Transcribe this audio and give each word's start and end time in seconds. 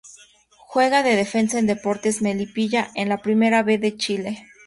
Juega 0.65 1.03
de 1.03 1.15
defensa 1.15 1.59
en 1.59 1.67
Deportes 1.67 2.23
Melipilla 2.23 2.89
de 2.95 3.05
la 3.05 3.19
Primera 3.19 3.61
B 3.61 3.77
de 3.77 3.97
Chile. 3.97 4.47